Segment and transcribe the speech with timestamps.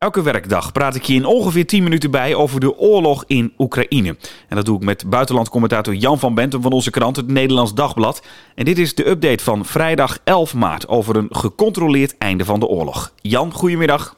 [0.00, 4.16] Elke werkdag praat ik je in ongeveer 10 minuten bij over de oorlog in Oekraïne.
[4.48, 8.26] En dat doe ik met buitenlandcommentator Jan van Bentum van onze krant, het Nederlands Dagblad.
[8.54, 12.66] En dit is de update van vrijdag 11 maart over een gecontroleerd einde van de
[12.66, 13.12] oorlog.
[13.16, 14.16] Jan, goedemiddag.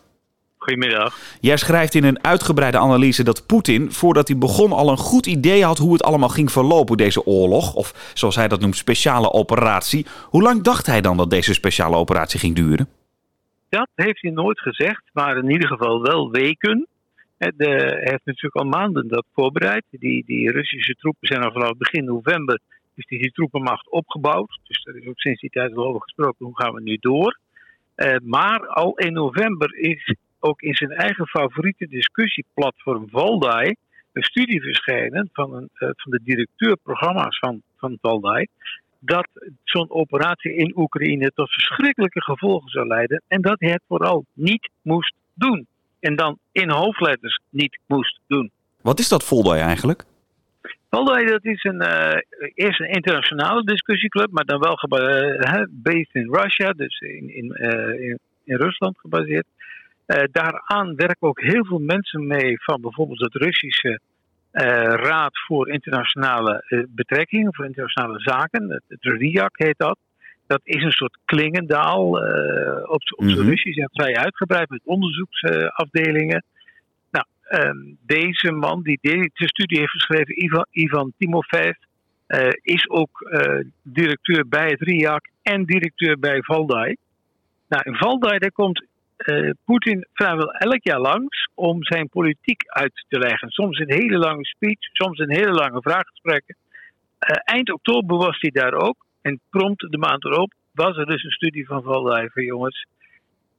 [0.56, 1.18] Goedemiddag.
[1.40, 5.64] Jij schrijft in een uitgebreide analyse dat Poetin, voordat hij begon, al een goed idee
[5.64, 7.74] had hoe het allemaal ging verlopen, deze oorlog.
[7.74, 10.06] Of zoals hij dat noemt, speciale operatie.
[10.22, 12.88] Hoe lang dacht hij dan dat deze speciale operatie ging duren?
[13.78, 16.86] Dat heeft hij nooit gezegd, maar in ieder geval wel weken.
[17.38, 17.52] Hij
[18.00, 19.84] heeft natuurlijk al maanden dat voorbereid.
[19.90, 22.60] Die, die Russische troepen zijn al vanaf begin november
[22.94, 24.58] is die, troepenmacht opgebouwd.
[24.66, 27.38] Dus er is ook sinds die tijd al over gesproken, hoe gaan we nu door?
[27.96, 33.74] Uh, maar al in november is ook in zijn eigen favoriete discussieplatform Valdai
[34.12, 38.46] een studie verschenen van, een, uh, van de directeur programma's van, van Valdai.
[39.04, 39.28] Dat
[39.64, 43.22] zo'n operatie in Oekraïne tot verschrikkelijke gevolgen zou leiden.
[43.28, 45.66] En dat hij het vooral niet moest doen.
[46.00, 48.50] En dan in hoofdletters niet moest doen.
[48.80, 50.04] Wat is dat Valdai eigenlijk?
[50.90, 52.16] Valdai dat is een, uh,
[52.54, 57.54] eerst een internationale discussieclub, maar dan wel uh, based in Russia, dus in, in,
[58.00, 59.46] in, in Rusland gebaseerd.
[60.32, 64.00] Daaraan werken ook heel veel mensen mee van bijvoorbeeld het Russische
[64.52, 68.82] Raad voor Internationale uh, Betrekkingen, voor Internationale Zaken.
[68.88, 69.98] Het, RIAC heet dat.
[70.46, 72.06] Dat is een soort klingendaal
[72.86, 73.48] op, op mm -hmm.
[73.48, 76.44] Russisch en vrij uitgebreid met onderzoeksafdelingen.
[77.10, 81.76] nou, um, deze man die deze studie heeft geschreven, Ivan, Ivan Timofeev,
[82.62, 83.30] is ook
[83.82, 86.96] directeur bij het RIAC en directeur bij Valdai.
[87.68, 88.84] Nou, in Valdai daar komt
[89.64, 93.50] Poetin vrijwel elk jaar langs om zijn politiek uit te leggen.
[93.50, 96.56] Soms een hele lange speech, soms een hele lange vraaggesprekken.
[96.56, 98.96] Uh, eind oktober was hij daar ook.
[99.22, 102.86] En prompt de maand erop was er dus een studie van Valdai van jongens.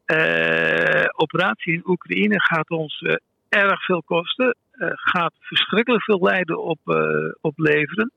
[0.06, 3.06] Uh, operatie in Oekraïne gaat ons
[3.50, 4.56] erg veel kosten.
[4.94, 6.80] gaat verschrikkelijk veel lijden op,
[7.41, 8.11] opleveren.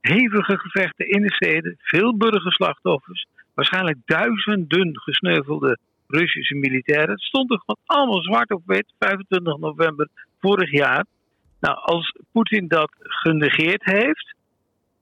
[0.00, 3.26] Hevige gevechten in de steden, veel burgerslachtoffers.
[3.54, 5.78] Waarschijnlijk duizenden gesneuvelde
[6.12, 7.10] Russische militairen.
[7.10, 10.08] Het stond er gewoon allemaal zwart op wit, 25 november
[10.40, 11.04] vorig jaar.
[11.60, 14.34] Nou, als Poetin dat genegeerd heeft,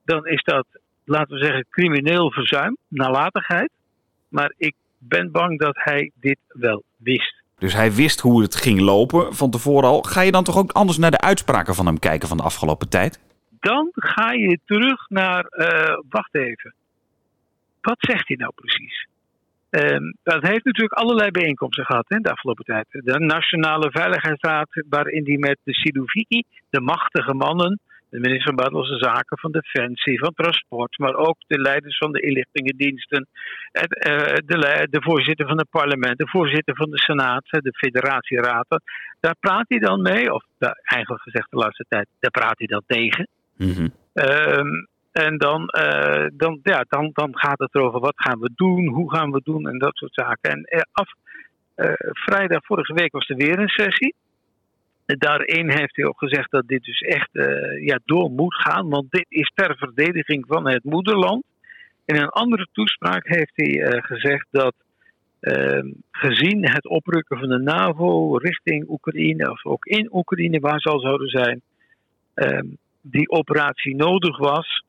[0.04, 0.66] dan is dat,
[1.04, 3.71] laten we zeggen, crimineel verzuim, nalatigheid.
[4.28, 7.34] Maar ik ben bang dat hij dit wel wist.
[7.59, 10.03] Dus hij wist hoe het ging lopen van tevoren al.
[10.03, 12.88] Ga je dan toch ook anders naar de uitspraken van hem kijken van de afgelopen
[12.88, 13.21] tijd?
[13.60, 16.75] Dan ga je terug naar, uh, wacht even.
[17.81, 19.06] Wat zegt hij nou precies?
[19.71, 22.87] Um, dat heeft natuurlijk allerlei bijeenkomsten gehad hè, de afgelopen tijd.
[22.91, 28.99] De Nationale Veiligheidsraad, waarin die met de Sidoviki, de machtige mannen, de minister van Buitenlandse
[28.99, 33.27] Zaken, van Defensie, van Transport, maar ook de leiders van de inlichtingendiensten,
[33.73, 38.67] de, de voorzitter van het parlement, de voorzitter van de Senaat, de federatieraad.
[39.21, 40.45] Daar praat hij dan mee, of
[40.83, 43.29] eigenlijk gezegd de laatste tijd, daar praat hij dan tegen.
[43.57, 43.93] Mm -hmm.
[44.13, 48.87] um, en dan, uh, dan, ja, dan, dan gaat het erover wat gaan we doen,
[48.87, 50.50] hoe gaan we doen en dat soort zaken.
[50.50, 51.12] En uh, af,
[51.76, 54.15] uh, vrijdag vorige week was er weer een sessie.
[55.06, 57.28] Daarin heeft hij ook gezegd dat dit dus echt
[57.81, 61.44] ja, door moet gaan, want dit is ter verdediging van het moederland.
[62.04, 64.75] In een andere toespraak heeft hij gezegd dat
[65.41, 70.88] ehm, gezien het oprukken van de NAVO richting Oekraïne, of ook in Oekraïne waar ze
[70.88, 71.60] al zouden zijn,
[72.34, 72.66] ehm,
[73.00, 74.84] die operatie nodig was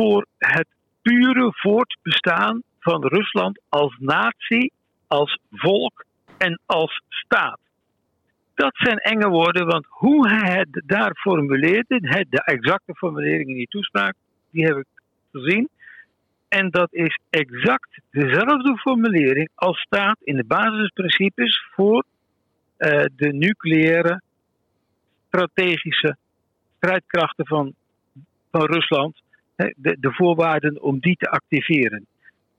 [0.00, 0.66] voor het
[1.02, 4.72] pure voortbestaan van Rusland als natie,
[5.06, 6.04] als volk
[6.38, 7.58] en als staat.
[8.54, 13.68] Dat zijn enge woorden, want hoe hij het daar formuleerde, de exacte formulering in die
[13.68, 14.14] toespraak,
[14.50, 14.86] die heb ik
[15.32, 15.68] gezien.
[16.48, 22.04] En dat is exact dezelfde formulering als staat in de basisprincipes voor
[22.78, 24.22] uh, de nucleaire
[25.26, 26.16] strategische
[26.76, 27.74] strijdkrachten van,
[28.50, 29.20] van Rusland
[29.76, 32.06] de, de voorwaarden om die te activeren.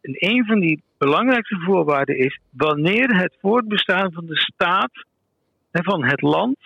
[0.02, 5.06] En een van die belangrijkste voorwaarden is wanneer het voortbestaan van de staat
[5.72, 6.58] en van het land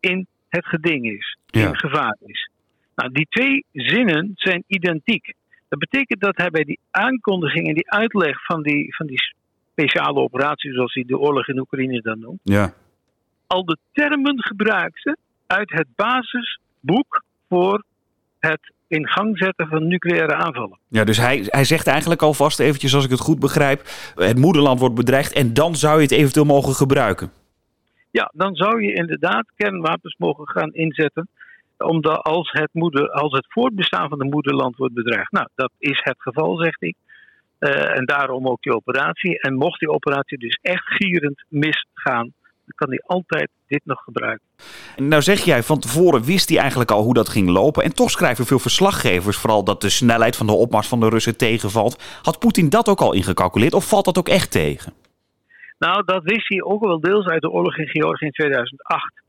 [0.00, 2.50] in het geding is, in gevaar is.
[2.94, 5.34] Nou, die twee zinnen zijn identiek.
[5.68, 9.34] Dat betekent dat hij bij die aankondiging en die uitleg van die, van die
[9.72, 12.74] speciale operatie, zoals hij de oorlog in Oekraïne dan noemt, ja.
[13.46, 15.16] al de termen gebruikte
[15.46, 17.84] uit het basisboek voor
[18.38, 20.78] het in gang zetten van nucleaire aanvallen.
[20.88, 23.82] Ja, dus hij, hij zegt eigenlijk alvast eventjes, als ik het goed begrijp,
[24.14, 27.30] het moederland wordt bedreigd en dan zou je het eventueel mogen gebruiken.
[28.10, 31.28] Ja, dan zou je inderdaad kernwapens mogen gaan inzetten
[31.76, 35.32] omdat als het, moeder, als het voortbestaan van het moederland wordt bedreigd.
[35.32, 36.94] Nou, dat is het geval, zegt hij.
[37.58, 39.40] Uh, en daarom ook die operatie.
[39.40, 42.32] En mocht die operatie dus echt gierend misgaan gaan,
[42.64, 44.46] dan kan hij altijd dit nog gebruiken.
[44.96, 47.84] Nou zeg jij, van tevoren wist hij eigenlijk al hoe dat ging lopen.
[47.84, 51.36] En toch schrijven veel verslaggevers vooral dat de snelheid van de opmars van de Russen
[51.36, 52.20] tegenvalt.
[52.22, 54.92] Had Poetin dat ook al ingecalculeerd of valt dat ook echt tegen?
[55.78, 59.22] Nou, dat wist hij ook wel deels uit de oorlog in Georgië in 2008.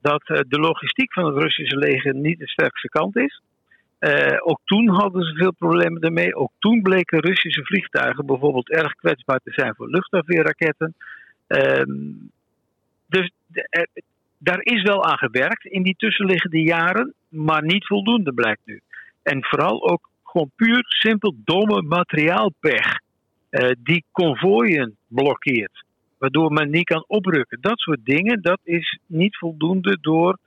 [0.00, 3.40] Dat uh, de logistiek van het Russische leger niet de sterkste kant is.
[4.00, 6.36] Uh, ook toen hadden ze veel problemen ermee.
[6.36, 10.94] Ook toen bleken Russische vliegtuigen bijvoorbeeld erg kwetsbaar te zijn voor luchtafweerraketten.
[11.48, 11.82] Uh,
[13.10, 13.82] dus uh,
[14.38, 18.80] daar is wel aan gewerkt in die tussenliggende jaren, maar niet voldoende blijkt nu.
[19.22, 22.98] En vooral ook gewoon puur simpel domme materiaalpech
[23.82, 25.84] die konvooien blokkeert
[26.20, 27.58] waardoor men niet kan oprukken.
[27.60, 30.38] Dat soort dingen, dat is niet voldoende door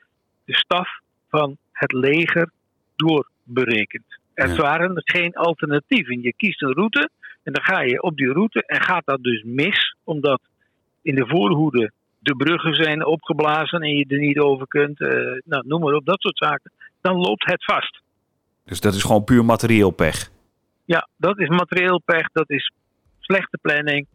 [0.46, 1.00] de staf
[1.30, 2.52] van het leger
[2.96, 4.20] doorberekend.
[4.34, 4.56] Er ja.
[4.56, 6.22] waren geen alternatieven.
[6.22, 7.10] Je kiest een route
[7.44, 10.42] en dan ga je op die route en gaat dat dus mis, omdat
[11.02, 11.92] in de voorhoede
[12.24, 15.00] de bruggen zijn opgeblazen en je er niet over kunt.
[15.00, 15.10] Uh,
[15.46, 16.72] nou, noem maar op, dat soort zaken.
[17.02, 18.02] Dan loopt het vast.
[18.66, 20.30] Dus dat is gewoon puur materieel pech?
[20.86, 22.72] Ja, dat is materieel pech, dat is
[23.20, 24.08] slechte planning.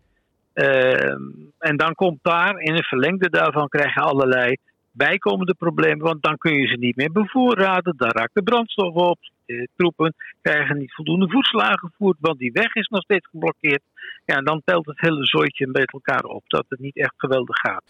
[0.54, 1.12] Uh,
[1.58, 4.56] en dan komt daar, in het verlengde daarvan, krijg je allerlei
[4.92, 6.04] bijkomende problemen.
[6.04, 7.94] Want dan kun je ze niet meer bevoorraden.
[7.96, 9.18] Dan raakt de brandstof op.
[9.48, 13.82] De troepen krijgen niet voldoende voedsel aangevoerd, want die weg is nog steeds geblokkeerd.
[14.24, 17.56] Ja, en dan telt het hele zooitje met elkaar op dat het niet echt geweldig
[17.56, 17.82] gaat.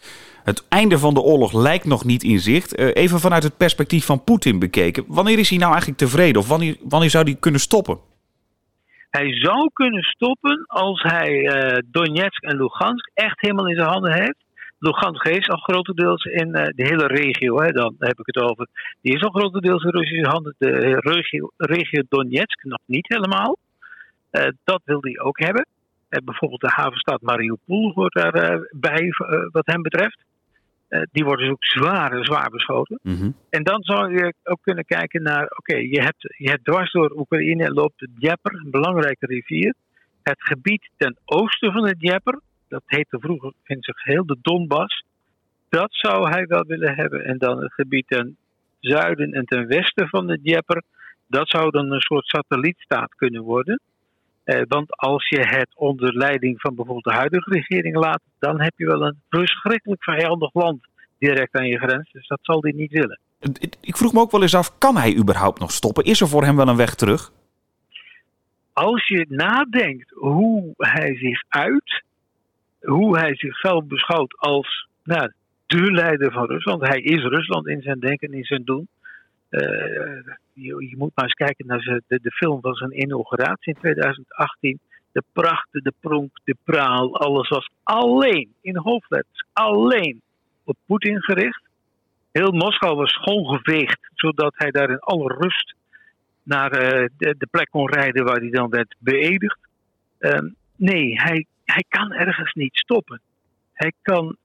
[0.45, 2.79] Het einde van de oorlog lijkt nog niet in zicht.
[2.79, 5.05] Uh, even vanuit het perspectief van Poetin bekeken.
[5.07, 6.41] Wanneer is hij nou eigenlijk tevreden?
[6.41, 7.99] Of wanneer, wanneer zou hij kunnen stoppen?
[9.11, 14.13] Hij zou kunnen stoppen als hij uh, Donetsk en Lugansk echt helemaal in zijn handen
[14.13, 14.45] heeft.
[14.79, 18.69] Lugansk is al grotendeels in uh, de hele regio, hè, dan heb ik het over.
[19.01, 20.55] Die is al grotendeels in Russische handen.
[20.59, 23.59] De regio, regio Donetsk nog niet helemaal.
[24.33, 25.67] Uh, dat wil hij ook hebben.
[26.09, 29.09] bijvoorbeeld de havenstad Mariupol hoort daarbij,
[29.53, 30.27] wat hem betreft.
[30.89, 32.99] Uh, die wordt dus ook zwaar, zwaar beschoten.
[33.03, 33.35] Mm -hmm.
[33.51, 36.93] En dan zou je ook kunnen kijken naar, oké, okay, je, hebt, je hebt dwars
[36.93, 39.75] door Oekraïne loopt de Dnieper, een belangrijke rivier.
[40.23, 45.05] Het gebied ten oosten van de Dnieper, dat heette vroeger in zich heel de Donbass.
[45.69, 47.25] Dat zou hij wel willen hebben.
[47.25, 48.37] En dan het gebied ten
[48.81, 50.82] zuiden en ten westen van de Dnieper,
[51.26, 53.81] dat zou dan een soort satellietstaat kunnen worden.
[54.44, 58.73] Eh, want als je het onder leiding van bijvoorbeeld de huidige regering laat, dan heb
[58.76, 60.87] je wel een verschrikkelijk vijandig land
[61.19, 62.12] direct aan je grens.
[62.12, 63.19] Dus dat zal hij niet willen.
[63.81, 66.05] Ik vroeg me ook wel eens af, kan hij überhaupt nog stoppen?
[66.05, 67.32] Is er voor hem wel een weg terug?
[68.73, 72.05] Als je nadenkt hoe hij zich uit,
[72.81, 75.33] hoe hij zichzelf beschouwt als nou,
[75.67, 76.87] de leider van Rusland.
[76.87, 78.89] Hij is Rusland in zijn denken, in zijn doen.
[79.51, 79.61] Uh,
[80.53, 84.79] je, je, moet maar eens kijken naar de, de film van zijn inauguratie in 2018.
[85.13, 90.21] De pracht, de pronk, de praal, alles was alleen, in hoofdletters, alleen
[90.65, 91.63] op Poetin gericht.
[92.33, 95.75] Heel Moskou was schoongeveegd, zodat hij daar in alle rust
[96.43, 99.59] naar uh, de, plek kon rijden waar hij dan werd beëdigd.
[100.21, 100.39] Uh,
[100.79, 103.21] nee, hij, hij kan ergens niet stoppen.
[103.73, 104.37] Hij kan,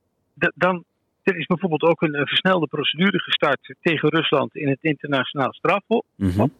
[0.55, 0.83] dan,
[1.23, 6.05] er is bijvoorbeeld ook een, een, versnelde procedure gestart tegen Rusland in het internationaal strafhof.
[6.15, 6.53] Mm -hmm.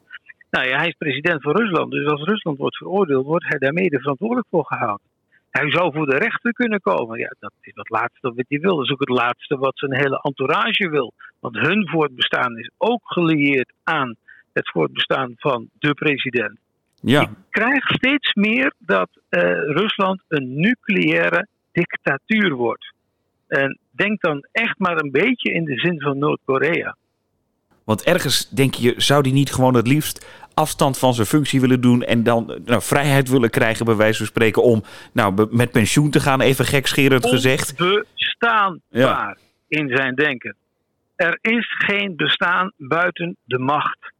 [0.49, 3.73] Nou ja, hij is president van Rusland, dus als Rusland wordt veroordeeld, wordt hij daar
[3.73, 5.07] mede verantwoordelijk voor gehouden.
[5.49, 7.19] Hij zou voor de rechter kunnen komen.
[7.19, 8.75] Ja, dat is het laatste wat hij wil.
[8.75, 11.13] Dat is ook het laatste wat zijn hele entourage wil.
[11.39, 14.15] Want hun voortbestaan is ook gelieerd aan
[14.53, 16.59] het voortbestaan van de president.
[17.05, 17.21] Ja.
[17.21, 22.93] Ik krijg steeds meer dat uh, Rusland een nucleaire dictatuur wordt.
[23.47, 26.95] En denk dan echt maar een beetje in de zin van Noord-Korea.
[27.83, 31.81] Want ergens denk je, zou die niet gewoon het liefst afstand van zijn functie willen
[31.81, 34.83] doen en dan nou, vrijheid willen krijgen, bij wijze van spreken, om
[35.13, 37.81] nou, met pensioen te gaan, even gekscherend gezegd.
[37.81, 39.37] Onbestaanbaar ja.
[39.67, 40.55] in zijn denken.
[41.15, 44.12] Er is geen bestaan buiten de macht.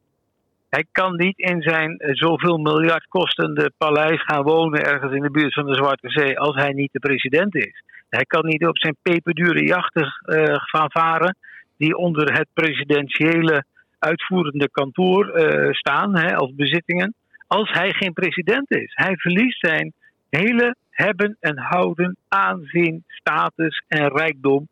[0.74, 5.54] Hij kan niet in zijn zoveel miljard kostende paleis gaan wonen ergens in de buurt
[5.54, 7.84] van de Zwarte Zee als hij niet de president is.
[8.10, 11.38] Hij kan niet op zijn peperdure jachten uh, gaan varen
[11.78, 13.64] die onder het presidentiële
[14.00, 17.14] uitvoerende kantoor uh, staan hè, als bezittingen.
[17.48, 18.92] Als hij geen president is.
[18.94, 19.94] Hij verliest zijn
[20.30, 24.68] hele hebben en houden, aanzien, status en rijkdom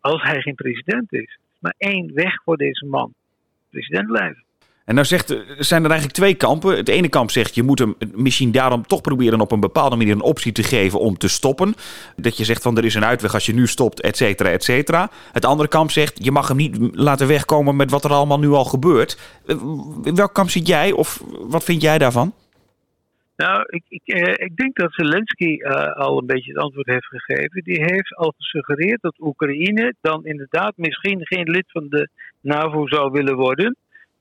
[0.00, 1.20] als hij geen president is.
[1.20, 3.14] Is maar één weg voor deze man:
[3.70, 4.45] president blijven.
[4.86, 5.28] En nou zegt,
[5.58, 6.76] zijn er eigenlijk twee kampen.
[6.76, 10.12] Het ene kamp zegt, je moet hem misschien daarom toch proberen op een bepaalde manier
[10.12, 11.74] een optie te geven om te stoppen.
[12.16, 14.64] Dat je zegt van er is een uitweg als je nu stopt, et cetera, et
[14.64, 15.10] cetera.
[15.32, 18.48] Het andere kamp zegt, je mag hem niet laten wegkomen met wat er allemaal nu
[18.48, 19.18] al gebeurt.
[20.02, 22.32] In welk kamp zit jij of wat vind jij daarvan?
[23.36, 27.06] Nou, ik, ik, eh, ik denk dat Zelensky eh, al een beetje het antwoord heeft
[27.06, 27.62] gegeven.
[27.64, 32.08] Die heeft al gesuggereerd dat Oekraïne dan inderdaad misschien geen lid van de
[32.40, 33.76] NAVO zou willen worden.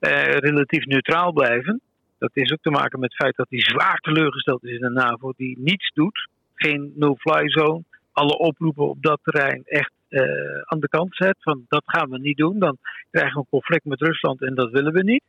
[0.06, 1.82] Eh, relatief neutraal blijven.
[2.18, 4.90] Dat is ook te maken met het feit dat hij zwaar teleurgesteld is in de
[4.90, 6.30] NAVO, die niets doet.
[6.56, 7.84] Geen no-fly zone.
[8.12, 10.22] Alle oproepen op dat terrein echt eh,
[10.64, 11.36] aan de kant zet.
[11.40, 12.60] Van dat gaan we niet doen.
[12.60, 12.78] Dan
[13.12, 15.24] krijgen we een conflict met Rusland en dat willen we niet.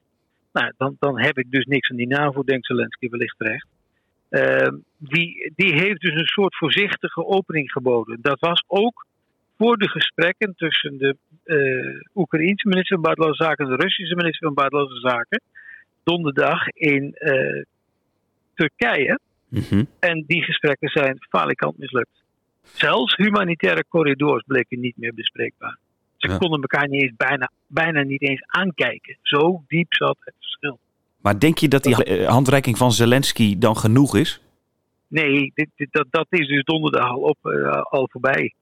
[0.52, 3.66] Nou, dan, dan heb ik dus niks aan die NAVO, denkt Zelensky wellicht terecht.
[4.30, 8.18] Uh, die, die heeft dus een soort voorzichtige opening geboden.
[8.20, 9.06] Dat was ook
[9.58, 14.46] voor de gesprekken tussen de uh, Oekraïense minister van Buitenlandse Zaken en de Russische minister
[14.46, 15.42] van Buitenlandse Zaken.
[16.02, 17.62] Donderdag in uh,
[18.54, 19.18] Turkije.
[19.48, 19.86] Mm-hmm.
[19.98, 22.22] En die gesprekken zijn falikant mislukt.
[22.62, 25.78] Zelfs humanitaire corridors bleken niet meer bespreekbaar.
[26.16, 26.36] Ze ja.
[26.36, 29.16] konden elkaar niet eens bijna, bijna niet eens aankijken.
[29.22, 30.78] Zo diep zat het verschil.
[31.20, 34.40] Maar denk je dat die handreiking van Zelensky dan genoeg is?
[35.08, 38.54] Nee, dit, dit, dat, dat is dus donderdag al, op, uh, al voorbij.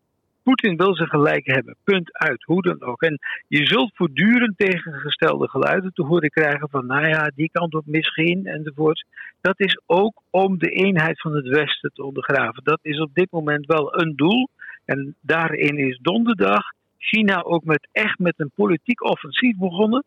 [0.45, 3.03] Poetin wil zijn gelijk hebben, punt uit, hoe dan ook.
[3.03, 7.87] En je zult voortdurend tegengestelde geluiden te horen krijgen van, nou ja, die kant op
[7.87, 9.05] misschien enzovoort.
[9.41, 12.65] Dat is ook om de eenheid van het Westen te ondergraven.
[12.65, 14.49] Dat is op dit moment wel een doel.
[14.85, 20.05] En daarin is donderdag China ook met, echt met een politiek offensief begonnen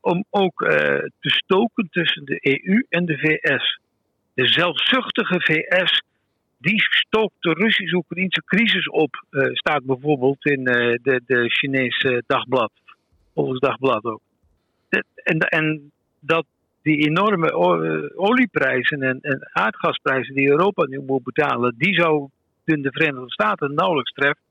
[0.00, 0.70] om ook uh,
[1.20, 3.78] te stoken tussen de EU en de VS.
[4.34, 6.02] De zelfzuchtige VS
[6.62, 12.72] die stookt de Russisch-Oekraïnse crisis op, uh, staat bijvoorbeeld in uh, de, de Chinese dagblad,
[13.34, 14.20] Volksdagblad ook.
[15.14, 16.46] En, en dat
[16.82, 17.52] die enorme
[18.16, 22.28] olieprijzen en, en, aardgasprijzen die Europa nu moet betalen, die zou
[22.64, 24.42] de Verenigde Staten nauwelijks treffen.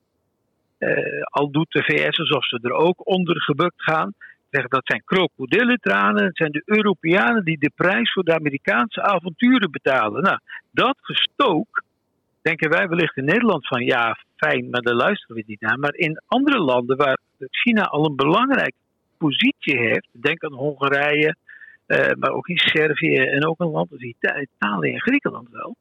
[1.22, 4.14] Al doet de VS alsof ze er ook onder gebukt gaan
[4.52, 6.24] dat zijn krokodillentranen.
[6.24, 10.22] Het zijn de Europeanen die de prijs voor de Amerikaanse avonturen betalen.
[10.22, 10.40] Nou,
[10.72, 11.84] dat gestook,
[12.42, 15.80] denken wij wellicht in Nederland van ja, fijn, maar daar luisteren we niet naar.
[15.80, 17.18] Maar in andere landen waar
[17.50, 18.78] China al een belangrijke
[19.18, 21.36] positie heeft, denk aan Hongarije,
[21.88, 25.76] uh, maar ook in Servië en ook een land als Italië en Griekenland wel.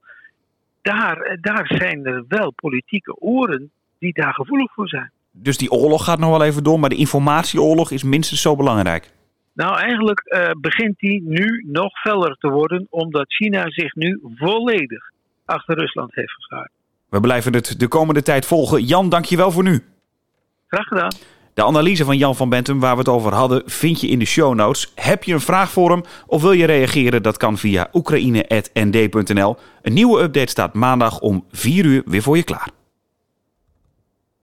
[0.82, 5.10] Daar, daar zijn er wel politieke oren die daar gevoelig voor zijn.
[5.32, 9.10] Dus die oorlog gaat nog wel even door, maar de informatieoorlog is minstens zo belangrijk.
[9.52, 15.10] Nou, eigenlijk uh, begint die nu nog feller te worden, omdat China zich nu volledig
[15.50, 16.70] achter Rusland heeft geschaard.
[17.08, 18.84] We blijven het de komende tijd volgen.
[18.84, 19.84] Jan, dankjewel voor nu.
[20.66, 21.12] Graag gedaan.
[21.54, 24.24] De analyse van Jan van Bentum, waar we het over hadden, vind je in de
[24.24, 24.92] show notes.
[24.94, 27.22] Heb je een vraag voor hem of wil je reageren?
[27.22, 29.56] Dat kan via oekraïne.nd.nl.
[29.82, 32.68] Een nieuwe update staat maandag om 4 uur weer voor je klaar.